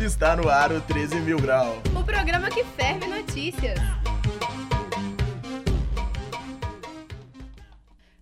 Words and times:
Está 0.00 0.36
no 0.36 0.48
ar 0.50 0.70
o 0.72 0.80
13 0.80 1.16
mil 1.20 1.38
grau. 1.38 1.78
O 1.98 2.04
programa 2.04 2.50
que 2.50 2.62
ferve 2.62 3.06
notícias. 3.06 3.78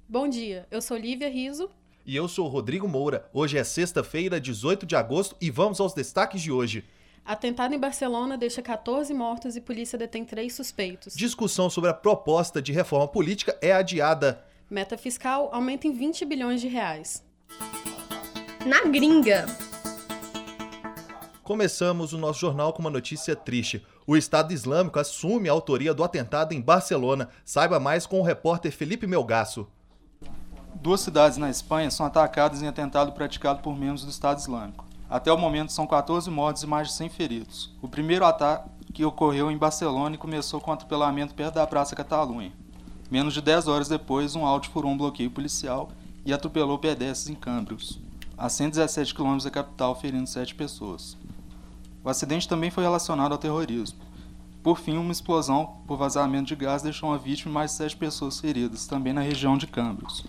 Bom 0.09 0.29
dia, 0.29 0.69
eu 0.71 0.81
sou 0.81 0.97
Lívia 0.97 1.29
Riso. 1.29 1.69
E 2.07 2.15
eu 2.15 2.29
sou 2.29 2.47
Rodrigo 2.47 2.87
Moura. 2.87 3.29
Hoje 3.33 3.59
é 3.59 3.65
sexta-feira, 3.65 4.41
18 4.41 4.87
de 4.87 4.95
agosto, 4.95 5.37
e 5.41 5.51
vamos 5.51 5.81
aos 5.81 5.93
destaques 5.93 6.41
de 6.41 6.53
hoje. 6.53 6.85
Atentado 7.25 7.75
em 7.75 7.79
Barcelona 7.79 8.39
deixa 8.39 8.63
14 8.63 9.13
mortos 9.13 9.57
e 9.57 9.61
polícia 9.61 9.99
detém 9.99 10.25
três 10.25 10.55
suspeitos. 10.55 11.15
Discussão 11.17 11.69
sobre 11.69 11.91
a 11.91 11.95
proposta 11.95 12.63
de 12.63 12.71
reforma 12.71 13.09
política 13.09 13.59
é 13.61 13.73
adiada. 13.73 14.45
Meta 14.71 14.97
fiscal 14.97 15.51
aumenta 15.53 15.89
em 15.89 15.93
20 15.93 16.25
bilhões 16.25 16.61
de 16.61 16.69
reais. 16.69 17.25
Na 18.65 18.85
gringa. 18.85 19.47
Começamos 21.45 22.15
o 22.15 22.19
nosso 22.19 22.41
jornal 22.41 22.73
com 22.73 22.81
uma 22.81 22.89
notícia 22.89 23.37
triste. 23.37 23.85
O 24.07 24.17
Estado 24.17 24.55
Islâmico 24.55 24.99
assume 24.99 25.47
a 25.47 25.53
autoria 25.53 25.93
do 25.93 26.03
atentado 26.03 26.55
em 26.55 26.61
Barcelona. 26.61 27.29
Saiba 27.45 27.79
mais 27.79 28.07
com 28.07 28.19
o 28.19 28.23
repórter 28.23 28.73
Felipe 28.73 29.07
Melgaço. 29.07 29.67
Duas 30.77 31.03
cidades 31.03 31.37
na 31.37 31.51
Espanha 31.51 31.91
são 31.91 32.07
atacadas 32.07 32.63
em 32.63 32.67
atentado 32.67 33.13
praticado 33.13 33.61
por 33.61 33.77
membros 33.77 34.07
do 34.07 34.11
Estado 34.11 34.39
Islâmico. 34.39 34.87
Até 35.09 35.31
o 35.31 35.37
momento 35.37 35.71
são 35.71 35.87
14 35.87 36.31
mortos 36.31 36.63
e 36.63 36.67
mais 36.67 36.89
de 36.89 36.95
100 36.95 37.11
feridos. 37.11 37.77
O 37.83 37.89
primeiro 37.89 38.25
ataque 38.25 39.05
ocorreu 39.05 39.51
em 39.51 39.59
Barcelona 39.59 40.15
e 40.15 40.19
começou 40.19 40.63
com 40.63 40.73
atropelamento 40.73 41.35
perto 41.35 41.57
da 41.57 41.67
Praça 41.67 41.95
Catalunha. 41.95 42.53
Menos 43.11 43.35
de 43.35 43.43
10 43.43 43.69
horas 43.69 43.87
depois, 43.87 44.35
um 44.35 44.47
Audi 44.47 44.71
furou 44.71 44.91
um 44.91 44.97
bloqueio 44.97 45.31
policial 45.31 45.91
e 46.25 46.33
atropelou 46.33 46.79
pedestres 46.79 47.29
em 47.29 47.35
Câmbrios, 47.35 48.01
a 48.35 48.49
117 48.49 49.15
km 49.15 49.37
da 49.45 49.51
capital, 49.51 49.95
ferindo 49.95 50.27
7 50.27 50.55
pessoas. 50.55 51.23
O 52.05 52.11
acidente 52.11 52.47
também 52.47 52.71
foi 52.71 52.85
relacionado 52.85 53.33
ao 53.33 53.39
terrorismo. 53.39 53.99
Por 54.63 54.79
fim, 54.79 54.99
uma 54.99 55.11
explosão 55.11 55.83
por 55.87 55.97
vazamento 55.97 56.49
de 56.49 56.55
gás 56.55 56.83
deixou 56.83 57.09
uma 57.09 57.17
vítima 57.17 57.51
e 57.51 57.55
mais 57.55 57.71
sete 57.71 57.97
pessoas 57.97 58.39
feridas, 58.39 58.87
também 58.87 59.15
na 59.15 59.23
região 59.23 59.57
de 59.57 59.67
Câmbrios. 59.67 60.23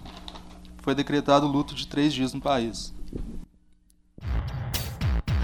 Foi 0.77 0.95
decretado 0.95 1.45
luto 1.45 1.75
de 1.75 1.85
três 1.85 2.13
dias 2.13 2.33
no 2.33 2.39
país. 2.39 2.93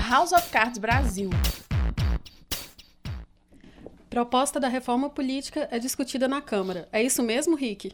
House 0.09 0.31
of 0.31 0.49
Cards 0.49 0.77
Brasil. 0.77 1.29
Proposta 4.09 4.57
da 4.57 4.69
reforma 4.69 5.09
política 5.09 5.67
é 5.69 5.79
discutida 5.79 6.29
na 6.29 6.41
Câmara. 6.41 6.87
É 6.93 7.03
isso 7.03 7.21
mesmo, 7.21 7.57
Rick? 7.57 7.91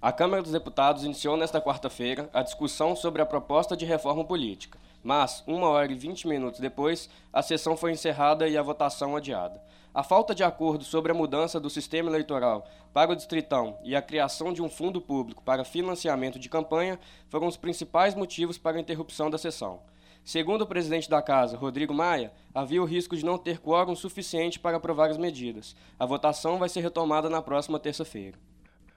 A 0.00 0.12
Câmara 0.12 0.42
dos 0.42 0.52
Deputados 0.52 1.04
iniciou 1.04 1.36
nesta 1.36 1.60
quarta-feira 1.60 2.30
a 2.32 2.42
discussão 2.42 2.96
sobre 2.96 3.20
a 3.20 3.26
proposta 3.26 3.76
de 3.76 3.84
reforma 3.84 4.24
política, 4.24 4.78
mas, 5.06 5.44
uma 5.46 5.68
hora 5.68 5.92
e 5.92 5.94
vinte 5.94 6.26
minutos 6.26 6.58
depois, 6.58 7.08
a 7.32 7.40
sessão 7.40 7.76
foi 7.76 7.92
encerrada 7.92 8.48
e 8.48 8.58
a 8.58 8.62
votação 8.62 9.14
adiada. 9.14 9.62
A 9.94 10.02
falta 10.02 10.34
de 10.34 10.42
acordo 10.42 10.82
sobre 10.82 11.12
a 11.12 11.14
mudança 11.14 11.60
do 11.60 11.70
sistema 11.70 12.10
eleitoral 12.10 12.66
para 12.92 13.12
o 13.12 13.16
Distritão 13.16 13.78
e 13.84 13.94
a 13.94 14.02
criação 14.02 14.52
de 14.52 14.60
um 14.60 14.68
fundo 14.68 15.00
público 15.00 15.44
para 15.44 15.64
financiamento 15.64 16.40
de 16.40 16.48
campanha 16.48 16.98
foram 17.28 17.46
os 17.46 17.56
principais 17.56 18.16
motivos 18.16 18.58
para 18.58 18.78
a 18.78 18.80
interrupção 18.80 19.30
da 19.30 19.38
sessão. 19.38 19.80
Segundo 20.24 20.62
o 20.62 20.66
presidente 20.66 21.08
da 21.08 21.22
Casa, 21.22 21.56
Rodrigo 21.56 21.94
Maia, 21.94 22.32
havia 22.52 22.82
o 22.82 22.84
risco 22.84 23.16
de 23.16 23.24
não 23.24 23.38
ter 23.38 23.60
quórum 23.60 23.94
suficiente 23.94 24.58
para 24.58 24.76
aprovar 24.76 25.08
as 25.08 25.16
medidas. 25.16 25.76
A 25.96 26.04
votação 26.04 26.58
vai 26.58 26.68
ser 26.68 26.80
retomada 26.80 27.30
na 27.30 27.40
próxima 27.40 27.78
terça-feira. 27.78 28.36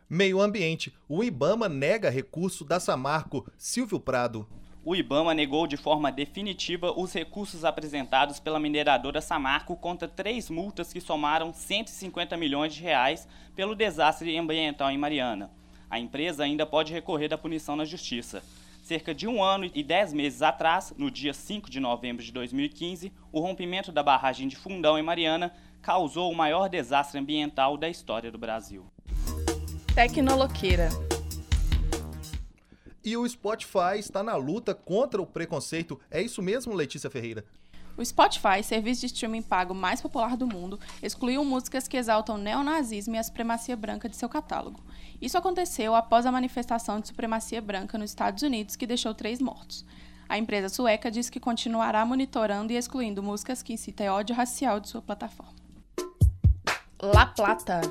Meio 0.10 0.42
Ambiente. 0.42 0.92
O 1.08 1.24
Ibama 1.24 1.70
nega 1.70 2.10
recurso 2.10 2.66
da 2.66 2.80
Samarco. 2.80 3.46
Silvio 3.60 4.00
Prado. 4.00 4.48
O 4.84 4.96
Ibama 4.96 5.34
negou 5.34 5.68
de 5.68 5.76
forma 5.76 6.10
definitiva 6.10 6.94
os 6.98 7.12
recursos 7.12 7.66
apresentados 7.66 8.40
pela 8.40 8.60
mineradora 8.60 9.20
Samarco 9.20 9.76
contra 9.76 10.08
três 10.08 10.50
multas 10.50 10.94
que 10.94 11.02
somaram 11.02 11.54
150 11.54 12.38
milhões 12.38 12.74
de 12.74 12.82
reais 12.82 13.28
pelo 13.56 13.76
desastre 13.76 14.38
ambiental 14.38 14.90
em 14.90 14.98
Mariana. 14.98 15.52
A 15.90 16.00
empresa 16.00 16.44
ainda 16.44 16.66
pode 16.66 16.94
recorrer 16.94 17.28
da 17.28 17.38
punição 17.38 17.76
na 17.76 17.84
justiça. 17.84 18.42
Cerca 18.82 19.14
de 19.14 19.28
um 19.28 19.44
ano 19.44 19.70
e 19.76 19.84
dez 19.84 20.14
meses 20.14 20.42
atrás, 20.42 20.94
no 20.98 21.12
dia 21.12 21.34
5 21.34 21.70
de 21.70 21.80
novembro 21.80 22.24
de 22.24 22.32
2015, 22.32 23.12
o 23.34 23.42
rompimento 23.42 23.92
da 23.92 24.02
barragem 24.02 24.48
de 24.48 24.56
Fundão 24.56 24.98
em 24.98 25.04
Mariana 25.04 25.54
causou 25.82 26.32
o 26.32 26.36
maior 26.36 26.70
desastre 26.70 27.20
ambiental 27.20 27.76
da 27.76 27.90
história 27.90 28.32
do 28.32 28.38
Brasil. 28.38 28.86
Tecnoloqueira. 29.94 30.90
E 33.04 33.16
o 33.16 33.28
Spotify 33.28 33.98
está 33.98 34.22
na 34.22 34.36
luta 34.36 34.76
contra 34.76 35.22
o 35.22 35.26
preconceito. 35.26 36.00
É 36.12 36.22
isso 36.22 36.42
mesmo, 36.42 36.74
Letícia 36.74 37.10
Ferreira? 37.10 37.46
O 38.00 38.06
Spotify, 38.06 38.64
serviço 38.64 39.02
de 39.02 39.08
streaming 39.08 39.42
pago 39.42 39.74
mais 39.74 40.00
popular 40.00 40.38
do 40.38 40.48
mundo, 40.48 40.80
excluiu 41.04 41.44
músicas 41.44 41.86
que 41.86 41.98
exaltam 41.98 42.36
o 42.36 42.38
neonazismo 42.38 43.16
e 43.16 43.18
a 43.18 43.24
supremacia 43.24 43.76
branca 43.76 44.08
de 44.08 44.16
seu 44.16 44.30
catálogo. 44.30 44.82
Isso 45.22 45.38
aconteceu 45.38 45.94
após 45.94 46.26
a 46.26 46.32
manifestação 46.32 47.02
de 47.02 47.10
supremacia 47.10 47.62
branca 47.62 47.98
nos 47.98 48.12
Estados 48.12 48.42
Unidos, 48.42 48.78
que 48.78 48.88
deixou 48.88 49.14
três 49.14 49.42
mortos. 49.42 49.86
A 50.30 50.38
empresa 50.38 50.70
sueca 50.70 51.12
diz 51.12 51.30
que 51.30 51.40
continuará 51.40 52.06
monitorando 52.06 52.72
e 52.72 52.78
excluindo 52.78 53.22
músicas 53.22 53.62
que 53.62 53.74
incitem 53.74 54.10
ódio 54.10 54.36
racial 54.36 54.80
de 54.80 54.88
sua 54.88 55.02
plataforma. 55.02 55.56
La 57.02 57.26
Plata. 57.26 57.82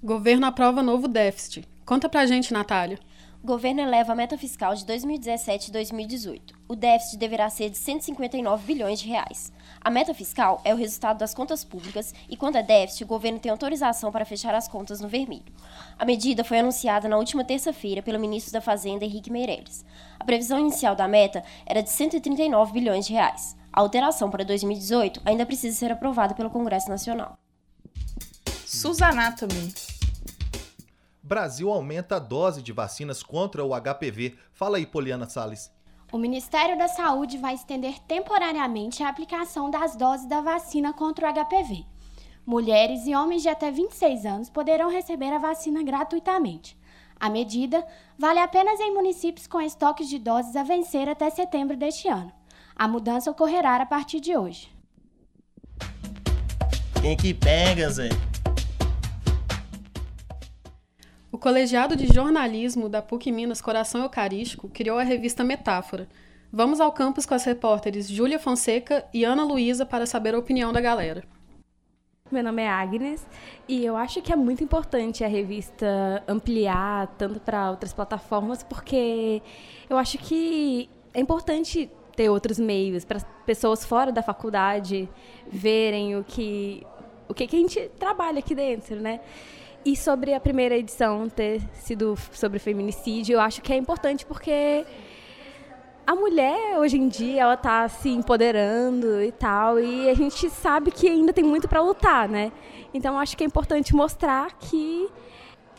Governo 0.00 0.46
aprova 0.46 0.82
novo 0.82 1.08
déficit. 1.08 1.66
Conta 1.88 2.06
pra 2.06 2.26
gente, 2.26 2.52
Natália. 2.52 2.98
O 3.42 3.46
governo 3.46 3.80
eleva 3.80 4.12
a 4.12 4.14
meta 4.14 4.36
fiscal 4.36 4.74
de 4.74 4.84
2017 4.84 5.68
e 5.68 5.72
2018. 5.72 6.54
O 6.68 6.76
déficit 6.76 7.16
deverá 7.16 7.48
ser 7.48 7.70
de 7.70 7.78
159 7.78 8.62
bilhões 8.66 9.00
de 9.00 9.08
reais. 9.08 9.50
A 9.80 9.88
meta 9.88 10.12
fiscal 10.12 10.60
é 10.66 10.74
o 10.74 10.76
resultado 10.76 11.16
das 11.16 11.32
contas 11.32 11.64
públicas 11.64 12.12
e, 12.28 12.36
quando 12.36 12.56
é 12.56 12.62
déficit, 12.62 13.04
o 13.04 13.06
governo 13.06 13.38
tem 13.38 13.50
autorização 13.50 14.12
para 14.12 14.26
fechar 14.26 14.54
as 14.54 14.68
contas 14.68 15.00
no 15.00 15.08
vermelho. 15.08 15.50
A 15.98 16.04
medida 16.04 16.44
foi 16.44 16.58
anunciada 16.58 17.08
na 17.08 17.16
última 17.16 17.42
terça-feira 17.42 18.02
pelo 18.02 18.20
ministro 18.20 18.52
da 18.52 18.60
Fazenda, 18.60 19.06
Henrique 19.06 19.32
Meirelles. 19.32 19.82
A 20.20 20.24
previsão 20.26 20.58
inicial 20.58 20.94
da 20.94 21.08
meta 21.08 21.42
era 21.64 21.82
de 21.82 21.88
139 21.88 22.70
bilhões 22.70 23.06
de 23.06 23.14
reais. 23.14 23.56
A 23.72 23.80
alteração 23.80 24.28
para 24.28 24.44
2018 24.44 25.22
ainda 25.24 25.46
precisa 25.46 25.74
ser 25.74 25.90
aprovada 25.90 26.34
pelo 26.34 26.50
Congresso 26.50 26.90
Nacional. 26.90 27.38
Susanatomy. 28.66 29.87
Brasil 31.28 31.70
aumenta 31.70 32.16
a 32.16 32.18
dose 32.18 32.62
de 32.62 32.72
vacinas 32.72 33.22
contra 33.22 33.62
o 33.62 33.78
HPV. 33.78 34.38
Fala 34.50 34.78
aí, 34.78 34.86
Poliana 34.86 35.28
Salles. 35.28 35.70
O 36.10 36.16
Ministério 36.16 36.78
da 36.78 36.88
Saúde 36.88 37.36
vai 37.36 37.52
estender 37.52 37.98
temporariamente 37.98 39.02
a 39.02 39.10
aplicação 39.10 39.70
das 39.70 39.94
doses 39.94 40.26
da 40.26 40.40
vacina 40.40 40.90
contra 40.94 41.28
o 41.28 41.34
HPV. 41.34 41.84
Mulheres 42.46 43.06
e 43.06 43.14
homens 43.14 43.42
de 43.42 43.50
até 43.50 43.70
26 43.70 44.24
anos 44.24 44.48
poderão 44.48 44.90
receber 44.90 45.30
a 45.30 45.38
vacina 45.38 45.82
gratuitamente. 45.82 46.74
A 47.20 47.28
medida 47.28 47.86
vale 48.18 48.38
apenas 48.38 48.80
em 48.80 48.94
municípios 48.94 49.46
com 49.46 49.60
estoques 49.60 50.08
de 50.08 50.18
doses 50.18 50.56
a 50.56 50.62
vencer 50.62 51.10
até 51.10 51.28
setembro 51.28 51.76
deste 51.76 52.08
ano. 52.08 52.32
A 52.74 52.88
mudança 52.88 53.30
ocorrerá 53.30 53.76
a 53.76 53.84
partir 53.84 54.20
de 54.20 54.34
hoje. 54.34 54.72
Quem 57.02 57.14
que 57.14 57.34
pega, 57.34 57.90
Zé? 57.90 58.08
O 61.38 61.40
colegiado 61.40 61.94
de 61.94 62.08
jornalismo 62.08 62.88
da 62.88 63.00
PUC 63.00 63.30
Minas 63.30 63.60
Coração 63.60 64.02
Eucarístico 64.02 64.68
criou 64.68 64.98
a 64.98 65.04
revista 65.04 65.44
Metáfora. 65.44 66.08
Vamos 66.52 66.80
ao 66.80 66.90
campus 66.90 67.24
com 67.24 67.32
as 67.32 67.44
repórteres 67.44 68.08
Júlia 68.08 68.40
Fonseca 68.40 69.06
e 69.14 69.22
Ana 69.22 69.44
Luísa 69.44 69.86
para 69.86 70.04
saber 70.04 70.34
a 70.34 70.38
opinião 70.40 70.72
da 70.72 70.80
galera. 70.80 71.22
Meu 72.28 72.42
nome 72.42 72.62
é 72.62 72.68
Agnes 72.68 73.24
e 73.68 73.86
eu 73.86 73.96
acho 73.96 74.20
que 74.20 74.32
é 74.32 74.36
muito 74.36 74.64
importante 74.64 75.22
a 75.22 75.28
revista 75.28 76.24
ampliar 76.26 77.06
tanto 77.16 77.38
para 77.38 77.70
outras 77.70 77.92
plataformas, 77.92 78.64
porque 78.64 79.40
eu 79.88 79.96
acho 79.96 80.18
que 80.18 80.90
é 81.14 81.20
importante 81.20 81.88
ter 82.16 82.28
outros 82.28 82.58
meios 82.58 83.04
para 83.04 83.20
pessoas 83.46 83.84
fora 83.84 84.10
da 84.10 84.24
faculdade 84.24 85.08
verem 85.46 86.16
o 86.16 86.24
que 86.24 86.84
o 87.28 87.34
que, 87.34 87.46
que 87.46 87.54
a 87.54 87.58
gente 87.60 87.90
trabalha 87.96 88.40
aqui 88.40 88.54
dentro, 88.54 88.96
né? 88.96 89.20
E 89.88 89.96
sobre 89.96 90.34
a 90.34 90.38
primeira 90.38 90.76
edição 90.76 91.30
ter 91.30 91.62
sido 91.72 92.14
sobre 92.30 92.58
feminicídio, 92.58 93.36
eu 93.36 93.40
acho 93.40 93.62
que 93.62 93.72
é 93.72 93.76
importante 93.78 94.26
porque 94.26 94.84
a 96.06 96.14
mulher 96.14 96.78
hoje 96.78 96.98
em 96.98 97.08
dia 97.08 97.40
ela 97.40 97.54
está 97.54 97.88
se 97.88 98.10
empoderando 98.10 99.22
e 99.22 99.32
tal, 99.32 99.80
e 99.80 100.10
a 100.10 100.12
gente 100.12 100.50
sabe 100.50 100.90
que 100.90 101.08
ainda 101.08 101.32
tem 101.32 101.42
muito 101.42 101.66
para 101.66 101.80
lutar, 101.80 102.28
né? 102.28 102.52
Então 102.92 103.18
acho 103.18 103.34
que 103.34 103.42
é 103.42 103.46
importante 103.46 103.96
mostrar 103.96 104.58
que 104.58 105.08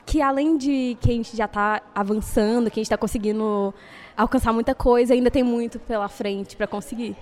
que 0.08 0.24
além 0.24 0.58
de 0.58 0.98
que 1.00 1.12
a 1.12 1.14
gente 1.14 1.38
já 1.38 1.46
está 1.46 1.80
avançando, 1.94 2.72
que 2.72 2.80
a 2.80 2.82
gente 2.82 2.88
está 2.88 2.98
conseguindo 2.98 3.72
alcançar 4.18 4.52
muita 4.52 4.74
coisa, 4.74 5.14
ainda 5.14 5.30
tem 5.30 5.44
muito 5.44 5.78
pela 5.78 6.10
frente 6.10 6.58
para 6.58 6.66
conseguir. 6.66 7.16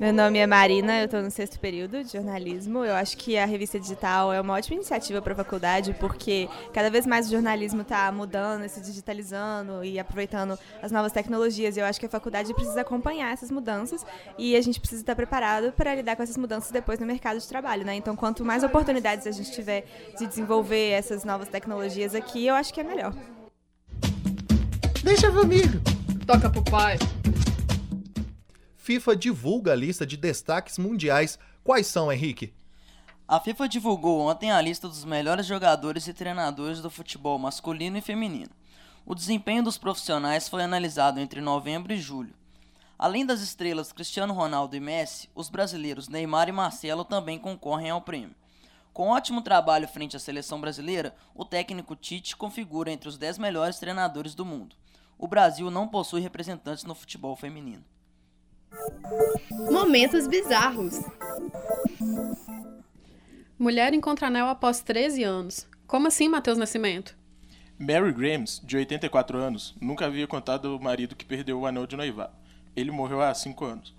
Meu 0.00 0.12
nome 0.12 0.38
é 0.38 0.46
Marina, 0.46 0.98
eu 0.98 1.04
estou 1.04 1.22
no 1.22 1.30
sexto 1.30 1.60
período 1.60 2.02
de 2.02 2.12
jornalismo. 2.12 2.84
Eu 2.84 2.94
acho 2.94 3.16
que 3.16 3.38
a 3.38 3.44
revista 3.44 3.78
digital 3.78 4.32
é 4.32 4.40
uma 4.40 4.54
ótima 4.54 4.76
iniciativa 4.76 5.22
para 5.22 5.32
a 5.32 5.36
faculdade, 5.36 5.94
porque 6.00 6.48
cada 6.72 6.90
vez 6.90 7.06
mais 7.06 7.28
o 7.28 7.30
jornalismo 7.30 7.82
está 7.82 8.10
mudando, 8.10 8.68
se 8.68 8.80
digitalizando 8.80 9.84
e 9.84 9.98
aproveitando 9.98 10.58
as 10.82 10.90
novas 10.90 11.12
tecnologias. 11.12 11.76
E 11.76 11.80
eu 11.80 11.86
acho 11.86 12.00
que 12.00 12.06
a 12.06 12.08
faculdade 12.08 12.52
precisa 12.52 12.80
acompanhar 12.80 13.32
essas 13.32 13.50
mudanças 13.50 14.04
e 14.36 14.56
a 14.56 14.60
gente 14.60 14.80
precisa 14.80 15.02
estar 15.02 15.14
preparado 15.14 15.72
para 15.72 15.94
lidar 15.94 16.16
com 16.16 16.22
essas 16.22 16.36
mudanças 16.36 16.72
depois 16.72 16.98
no 16.98 17.06
mercado 17.06 17.38
de 17.38 17.46
trabalho. 17.46 17.84
Né? 17.84 17.94
Então, 17.94 18.16
quanto 18.16 18.44
mais 18.44 18.64
oportunidades 18.64 19.26
a 19.26 19.30
gente 19.30 19.52
tiver 19.52 19.84
de 20.18 20.26
desenvolver 20.26 20.90
essas 20.90 21.24
novas 21.24 21.48
tecnologias 21.48 22.14
aqui, 22.14 22.46
eu 22.46 22.54
acho 22.54 22.74
que 22.74 22.80
é 22.80 22.84
melhor. 22.84 23.14
Deixa 25.04 25.30
comigo. 25.30 25.80
Toca 26.26 26.48
pro 26.50 26.62
pai. 26.64 26.96
FIFA 28.82 29.14
divulga 29.14 29.70
a 29.70 29.76
lista 29.76 30.04
de 30.04 30.16
destaques 30.16 30.76
mundiais. 30.76 31.38
Quais 31.62 31.86
são, 31.86 32.12
Henrique? 32.12 32.52
A 33.28 33.38
FIFA 33.38 33.68
divulgou 33.68 34.22
ontem 34.22 34.50
a 34.50 34.60
lista 34.60 34.88
dos 34.88 35.04
melhores 35.04 35.46
jogadores 35.46 36.08
e 36.08 36.12
treinadores 36.12 36.80
do 36.80 36.90
futebol 36.90 37.38
masculino 37.38 37.96
e 37.96 38.00
feminino. 38.00 38.50
O 39.06 39.14
desempenho 39.14 39.62
dos 39.62 39.78
profissionais 39.78 40.48
foi 40.48 40.64
analisado 40.64 41.20
entre 41.20 41.40
novembro 41.40 41.92
e 41.92 41.96
julho. 41.96 42.34
Além 42.98 43.24
das 43.24 43.40
estrelas 43.40 43.92
Cristiano 43.92 44.34
Ronaldo 44.34 44.74
e 44.74 44.80
Messi, 44.80 45.30
os 45.32 45.48
brasileiros 45.48 46.08
Neymar 46.08 46.48
e 46.48 46.52
Marcelo 46.52 47.04
também 47.04 47.38
concorrem 47.38 47.90
ao 47.90 48.02
prêmio. 48.02 48.34
Com 48.92 49.10
ótimo 49.10 49.42
trabalho 49.42 49.86
frente 49.86 50.16
à 50.16 50.18
seleção 50.18 50.60
brasileira, 50.60 51.14
o 51.36 51.44
técnico 51.44 51.94
Tite 51.94 52.36
configura 52.36 52.90
entre 52.90 53.08
os 53.08 53.16
10 53.16 53.38
melhores 53.38 53.78
treinadores 53.78 54.34
do 54.34 54.44
mundo. 54.44 54.74
O 55.16 55.28
Brasil 55.28 55.70
não 55.70 55.86
possui 55.86 56.20
representantes 56.20 56.82
no 56.82 56.96
futebol 56.96 57.36
feminino. 57.36 57.84
Momentos 59.70 60.26
bizarros. 60.26 61.00
Mulher 63.58 63.94
encontra 63.94 64.26
anel 64.26 64.46
após 64.48 64.80
13 64.80 65.22
anos. 65.22 65.68
Como 65.86 66.08
assim, 66.08 66.28
Matheus 66.28 66.58
Nascimento? 66.58 67.16
Mary 67.78 68.12
Grahams, 68.12 68.60
de 68.64 68.76
84 68.76 69.38
anos, 69.38 69.74
nunca 69.80 70.06
havia 70.06 70.26
contado 70.26 70.68
ao 70.68 70.80
marido 70.80 71.16
que 71.16 71.24
perdeu 71.24 71.60
o 71.60 71.66
anel 71.66 71.86
de 71.86 71.96
noivado. 71.96 72.32
Ele 72.74 72.90
morreu 72.90 73.20
há 73.20 73.34
5 73.34 73.64
anos. 73.64 73.94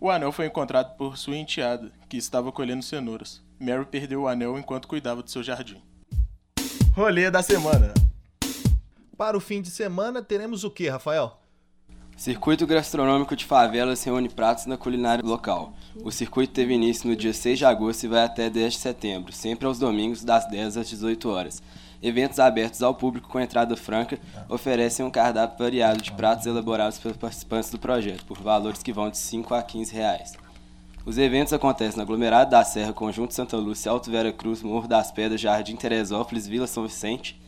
O 0.00 0.10
anel 0.10 0.32
foi 0.32 0.46
encontrado 0.46 0.96
por 0.96 1.16
sua 1.16 1.36
enteada, 1.36 1.92
que 2.08 2.16
estava 2.16 2.52
colhendo 2.52 2.82
cenouras. 2.82 3.42
Mary 3.58 3.86
perdeu 3.86 4.22
o 4.22 4.28
anel 4.28 4.58
enquanto 4.58 4.88
cuidava 4.88 5.22
de 5.22 5.30
seu 5.30 5.42
jardim. 5.42 5.82
Rolê 6.94 7.30
da 7.30 7.42
semana. 7.42 7.94
Para 9.16 9.36
o 9.36 9.40
fim 9.40 9.62
de 9.62 9.70
semana, 9.70 10.20
teremos 10.22 10.64
o 10.64 10.70
que, 10.70 10.88
Rafael? 10.88 11.41
Circuito 12.16 12.66
Gastronômico 12.66 13.34
de 13.34 13.44
Favelas 13.44 14.04
reúne 14.04 14.28
pratos 14.28 14.66
na 14.66 14.76
culinária 14.76 15.24
local. 15.24 15.72
O 16.04 16.10
circuito 16.12 16.52
teve 16.52 16.74
início 16.74 17.08
no 17.08 17.16
dia 17.16 17.32
6 17.32 17.58
de 17.58 17.64
agosto 17.64 18.04
e 18.04 18.08
vai 18.08 18.22
até 18.24 18.48
10 18.48 18.74
de 18.74 18.78
setembro, 18.78 19.32
sempre 19.32 19.66
aos 19.66 19.78
domingos, 19.78 20.22
das 20.22 20.46
10 20.48 20.76
às 20.76 20.88
18 20.88 21.28
horas. 21.28 21.62
Eventos 22.00 22.38
abertos 22.38 22.82
ao 22.82 22.94
público 22.94 23.28
com 23.28 23.40
entrada 23.40 23.76
franca 23.76 24.18
oferecem 24.48 25.04
um 25.04 25.10
cardápio 25.10 25.58
variado 25.58 26.02
de 26.02 26.12
pratos 26.12 26.46
elaborados 26.46 26.98
pelos 26.98 27.16
participantes 27.16 27.70
do 27.70 27.78
projeto, 27.78 28.24
por 28.24 28.38
valores 28.40 28.82
que 28.82 28.92
vão 28.92 29.10
de 29.10 29.18
5 29.18 29.54
a 29.54 29.62
15 29.62 29.94
reais. 29.94 30.32
Os 31.04 31.18
eventos 31.18 31.52
acontecem 31.52 31.96
no 31.96 32.02
aglomerado 32.02 32.50
da 32.52 32.62
Serra, 32.62 32.92
Conjunto 32.92 33.34
Santa 33.34 33.56
Lúcia, 33.56 33.90
Alto 33.90 34.10
Vera 34.10 34.32
Cruz, 34.32 34.62
Morro 34.62 34.86
das 34.86 35.10
Pedras, 35.10 35.40
Jardim 35.40 35.74
Teresópolis, 35.74 36.46
Vila 36.46 36.68
São 36.68 36.84
Vicente, 36.84 37.41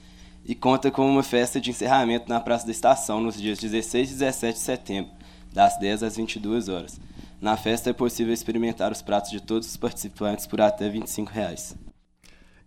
e 0.44 0.55
conta 0.55 0.91
com 0.91 1.08
uma 1.08 1.23
festa 1.23 1.61
de 1.61 1.70
encerramento 1.70 2.29
na 2.29 2.41
Praça 2.41 2.67
da 2.67 2.73
Estação 2.73 3.20
nos 3.20 3.37
dias 3.37 3.58
16 3.58 4.11
e 4.11 4.12
17 4.14 4.58
de 4.58 4.64
setembro, 4.64 5.12
das 5.52 5.79
10 5.79 6.02
às 6.02 6.17
22 6.17 6.69
horas. 6.69 7.00
Na 7.41 7.56
festa 7.56 7.91
é 7.91 7.93
possível 7.93 8.32
experimentar 8.32 8.93
os 8.93 9.02
pratos 9.02 9.31
de 9.31 9.41
todos 9.41 9.69
os 9.69 9.76
participantes 9.76 10.46
por 10.46 10.61
até 10.61 10.88
25 10.88 11.31
reais. 11.31 11.76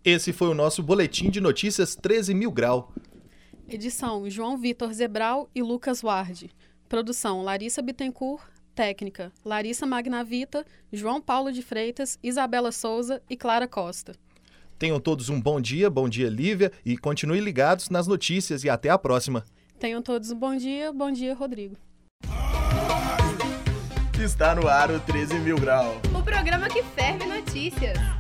Esse 0.03 0.31
foi 0.31 0.49
o 0.49 0.53
nosso 0.53 0.81
Boletim 0.81 1.29
de 1.29 1.41
Notícias 1.41 1.95
13 1.95 2.33
Mil 2.33 2.51
Grau. 2.51 2.93
Edição 3.67 4.29
João 4.29 4.57
Vitor 4.57 4.93
Zebral 4.93 5.49
e 5.53 5.61
Lucas 5.61 6.03
Ward. 6.03 6.49
Produção 6.87 7.41
Larissa 7.41 7.81
Bittencourt. 7.81 8.57
Técnica 8.77 9.33
Larissa 9.43 9.87
Magnavita, 9.87 10.63
João 10.93 11.19
Paulo 11.19 11.51
de 11.51 11.63
Freitas, 11.63 12.19
Isabela 12.21 12.71
Souza 12.71 13.23
e 13.27 13.35
Clara 13.35 13.67
Costa. 13.67 14.13
Tenham 14.77 14.99
todos 14.99 15.29
um 15.29 15.41
bom 15.41 15.59
dia, 15.59 15.89
bom 15.89 16.07
dia 16.07 16.29
Lívia, 16.29 16.71
e 16.85 16.97
continuem 16.97 17.41
ligados 17.41 17.89
nas 17.89 18.07
notícias 18.07 18.63
e 18.63 18.69
até 18.69 18.89
a 18.89 18.97
próxima. 18.97 19.43
Tenham 19.79 20.01
todos 20.01 20.31
um 20.31 20.37
bom 20.37 20.55
dia, 20.55 20.93
bom 20.93 21.11
dia 21.11 21.33
Rodrigo. 21.33 21.75
Está 24.19 24.55
no 24.55 24.67
ar 24.67 24.89
o 24.91 24.99
13 24.99 25.39
Mil 25.39 25.57
Grau. 25.57 26.01
O 26.17 26.23
programa 26.23 26.67
que 26.67 26.83
ferve 26.83 27.25
notícias. 27.25 28.16